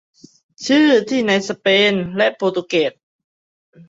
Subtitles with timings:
[0.67, 2.91] ชื่อที่ให้ในสเปนและโปรตุเกส